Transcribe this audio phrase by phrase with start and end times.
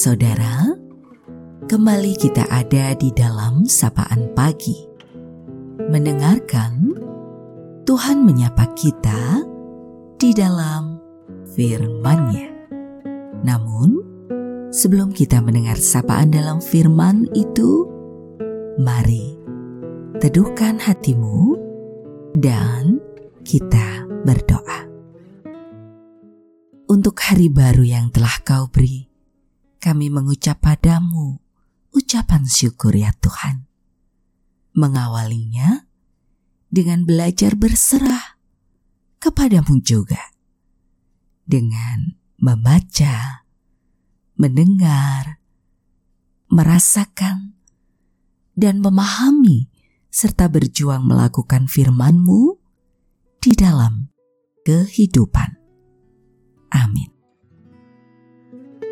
[0.00, 0.64] saudara,
[1.68, 4.88] kembali kita ada di dalam sapaan pagi.
[5.92, 6.96] Mendengarkan
[7.84, 9.44] Tuhan menyapa kita
[10.16, 10.96] di dalam
[11.52, 12.48] firman-Nya.
[13.44, 14.00] Namun,
[14.72, 17.84] sebelum kita mendengar sapaan dalam firman itu,
[18.80, 19.36] mari
[20.16, 21.60] teduhkan hatimu
[22.40, 23.04] dan
[23.44, 24.80] kita berdoa.
[26.88, 29.09] Untuk hari baru yang telah kau beri,
[29.80, 31.40] kami mengucap padamu
[31.96, 33.66] ucapan syukur ya Tuhan.
[34.76, 35.90] Mengawalinya
[36.70, 38.38] dengan belajar berserah
[39.18, 40.30] kepadamu juga.
[41.42, 43.42] Dengan membaca,
[44.38, 45.42] mendengar,
[46.46, 47.58] merasakan,
[48.54, 49.66] dan memahami
[50.10, 52.60] serta berjuang melakukan firman-Mu
[53.42, 54.12] di dalam
[54.62, 55.58] kehidupan.
[56.70, 57.19] Amin.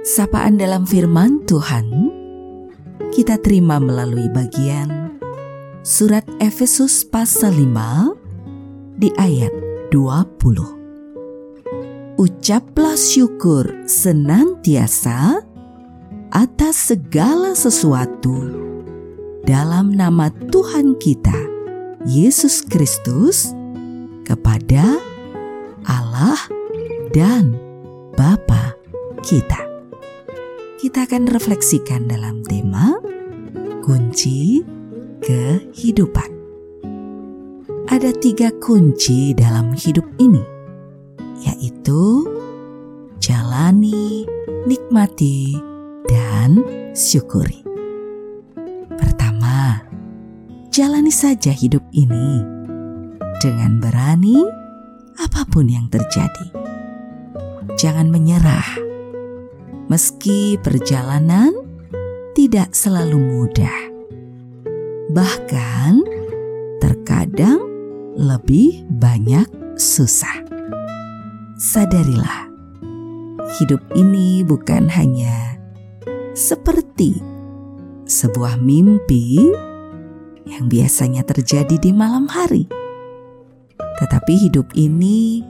[0.00, 1.84] Sapaan dalam firman Tuhan
[3.12, 5.12] kita terima melalui bagian
[5.84, 9.52] surat Efesus pasal 5 di ayat
[9.92, 12.16] 20.
[12.16, 15.44] Ucaplah syukur senantiasa
[16.32, 18.56] atas segala sesuatu
[19.44, 21.36] dalam nama Tuhan kita,
[22.08, 23.52] Yesus Kristus,
[24.24, 24.96] kepada
[25.84, 26.40] Allah
[27.12, 27.52] dan
[28.16, 28.72] Bapa
[29.20, 29.69] kita
[30.80, 32.96] kita akan refleksikan dalam tema
[33.84, 34.64] kunci
[35.20, 36.32] kehidupan.
[37.84, 40.40] Ada tiga kunci dalam hidup ini,
[41.44, 42.24] yaitu
[43.20, 44.24] jalani,
[44.64, 45.60] nikmati,
[46.08, 46.64] dan
[46.96, 47.60] syukuri.
[48.96, 49.84] Pertama,
[50.72, 52.40] jalani saja hidup ini
[53.44, 54.48] dengan berani
[55.20, 56.56] apa pun yang terjadi.
[57.76, 58.89] Jangan menyerah
[59.90, 61.50] meski perjalanan
[62.38, 63.78] tidak selalu mudah.
[65.10, 65.92] Bahkan
[66.78, 67.58] terkadang
[68.14, 70.46] lebih banyak susah.
[71.58, 72.46] Sadarilah,
[73.58, 75.58] hidup ini bukan hanya
[76.38, 77.18] seperti
[78.06, 79.42] sebuah mimpi
[80.46, 82.70] yang biasanya terjadi di malam hari.
[83.98, 85.42] Tetapi hidup ini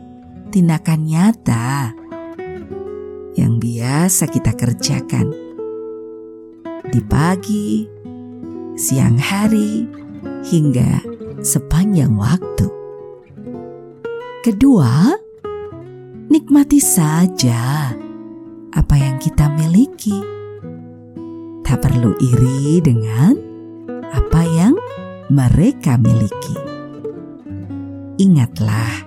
[0.48, 1.99] tindakan nyata
[3.40, 5.32] yang biasa kita kerjakan
[6.92, 7.88] di pagi,
[8.76, 9.88] siang hari,
[10.44, 11.00] hingga
[11.40, 12.68] sepanjang waktu.
[14.44, 15.16] Kedua,
[16.28, 17.92] nikmati saja
[18.74, 20.20] apa yang kita miliki.
[21.64, 23.38] Tak perlu iri dengan
[24.10, 24.74] apa yang
[25.30, 26.56] mereka miliki.
[28.20, 29.06] Ingatlah,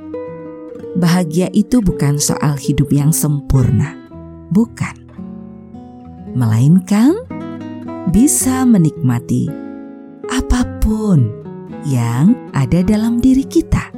[0.95, 4.02] bahagia itu bukan soal hidup yang sempurna
[4.53, 4.95] bukan,
[6.37, 7.17] melainkan
[8.13, 9.49] bisa menikmati
[10.29, 11.25] apa pun
[11.83, 13.91] yang ada dalam diri kita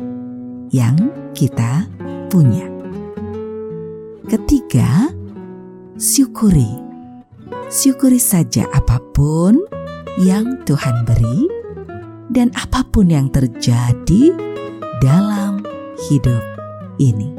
[0.72, 0.98] yang
[1.36, 1.86] kita
[2.32, 2.66] punya.
[4.26, 5.14] Ketiga,
[6.00, 6.82] syukuri.
[7.70, 9.62] Syukuri saja apa pun
[10.22, 11.50] yang Tuhan beri
[12.30, 14.34] dan apa pun yang terjadi
[15.02, 15.62] dalam
[16.10, 16.42] hidup
[16.98, 17.32] ini.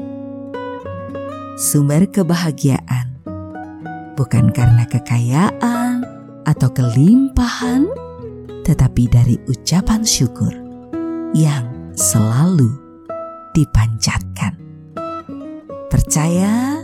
[1.56, 3.05] Sumber kebahagiaan
[4.16, 6.00] bukan karena kekayaan
[6.49, 7.84] atau kelimpahan,
[8.65, 10.50] tetapi dari ucapan syukur
[11.37, 12.72] yang selalu
[13.53, 14.56] dipanjatkan.
[15.93, 16.81] Percaya,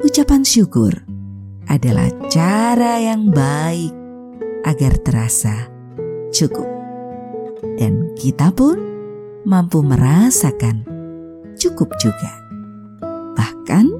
[0.00, 0.96] ucapan syukur
[1.68, 3.92] adalah cara yang baik
[4.64, 5.68] agar terasa
[6.32, 6.66] cukup,
[7.76, 8.80] dan kita pun
[9.44, 10.88] mampu merasakan
[11.60, 12.32] cukup juga,
[13.36, 13.92] bahkan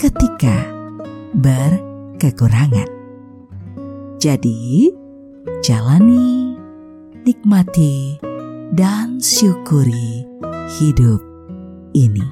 [0.00, 0.64] ketika
[1.36, 1.89] ber
[2.20, 2.84] kekurangan.
[4.20, 4.92] Jadi,
[5.64, 6.52] jalani,
[7.24, 8.20] nikmati,
[8.76, 10.28] dan syukuri
[10.76, 11.24] hidup
[11.96, 12.28] ini.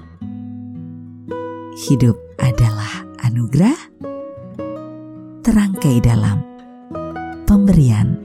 [1.88, 3.80] Hidup adalah anugerah
[5.40, 6.44] terangkai dalam
[7.48, 8.20] pemberian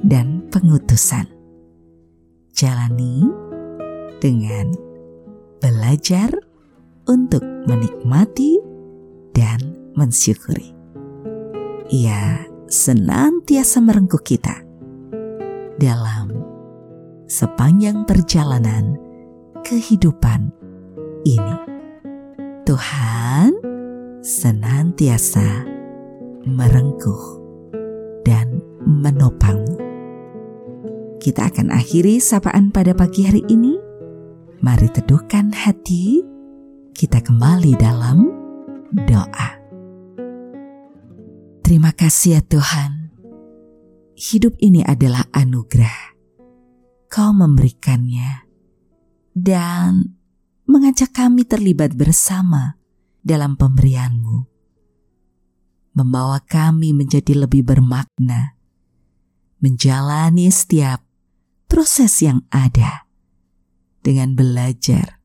[0.00, 1.28] dan pengutusan.
[2.56, 3.28] Jalani
[4.24, 4.72] dengan
[5.60, 6.32] belajar
[7.04, 8.56] untuk menikmati
[9.36, 9.60] dan
[9.92, 10.81] mensyukuri
[11.92, 14.64] ia senantiasa merengkuh kita
[15.76, 16.32] dalam
[17.28, 18.96] sepanjang perjalanan
[19.60, 20.48] kehidupan
[21.28, 21.56] ini.
[22.64, 23.52] Tuhan
[24.24, 25.68] senantiasa
[26.48, 27.24] merengkuh
[28.24, 29.60] dan menopang.
[31.20, 33.76] Kita akan akhiri sapaan pada pagi hari ini.
[34.64, 36.24] Mari teduhkan hati,
[36.96, 38.32] kita kembali dalam
[38.96, 39.51] doa.
[41.72, 43.16] Terima kasih ya Tuhan.
[44.12, 46.12] Hidup ini adalah anugerah.
[47.08, 48.44] Kau memberikannya
[49.32, 50.20] dan
[50.68, 52.76] mengajak kami terlibat bersama
[53.24, 54.44] dalam pemberianmu.
[55.96, 58.52] Membawa kami menjadi lebih bermakna,
[59.64, 61.00] menjalani setiap
[61.72, 63.08] proses yang ada
[64.04, 65.24] dengan belajar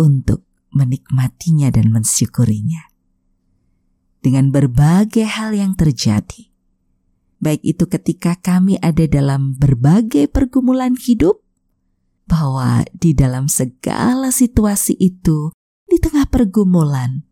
[0.00, 2.88] untuk menikmatinya dan mensyukurinya.
[4.18, 6.50] Dengan berbagai hal yang terjadi,
[7.38, 11.42] baik itu ketika kami ada dalam berbagai pergumulan hidup,
[12.28, 15.54] bahwa di dalam segala situasi itu,
[15.88, 17.24] di tengah pergumulan,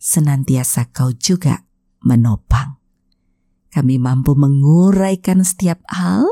[0.00, 1.68] senantiasa kau juga
[2.00, 2.80] menopang.
[3.74, 6.24] Kami mampu menguraikan setiap hal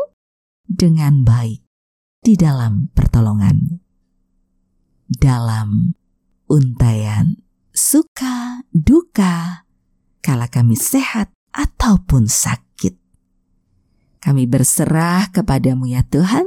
[0.65, 1.61] dengan baik
[2.23, 3.83] di dalam pertolonganmu.
[5.13, 5.93] Dalam
[6.49, 7.43] untayan
[7.75, 9.62] suka duka,
[10.23, 12.95] kala kami sehat ataupun sakit.
[14.23, 16.47] Kami berserah kepadamu ya Tuhan,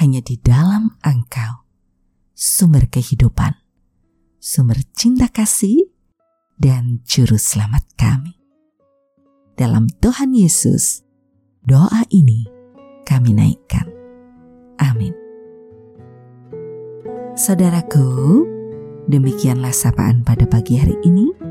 [0.00, 1.68] hanya di dalam Engkau,
[2.32, 3.60] sumber kehidupan,
[4.40, 5.92] sumber cinta kasih,
[6.56, 8.40] dan juru selamat kami.
[9.60, 11.04] Dalam Tuhan Yesus,
[11.60, 12.48] doa ini
[13.04, 13.84] kami naikkan.
[14.80, 15.12] Amin.
[17.36, 18.48] Saudaraku,
[19.12, 21.49] demikianlah sapaan pada pagi hari ini.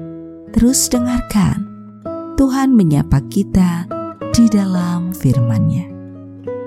[0.50, 1.70] Terus dengarkan,
[2.36, 3.86] Tuhan menyapa kita
[4.34, 5.86] di dalam firman-Nya.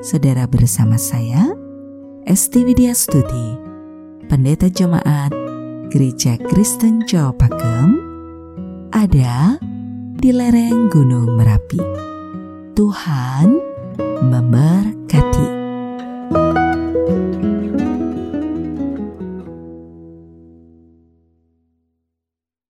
[0.02, 1.50] Saudara bersama saya,
[2.26, 3.58] Esti Widya Studi,
[4.30, 5.34] Pendeta Jemaat
[5.90, 7.98] Gereja Kristen Jawa Pakem,
[8.94, 9.58] ada
[10.18, 11.82] di lereng Gunung Merapi.
[12.72, 13.60] Tuhan
[14.22, 15.61] memberkati.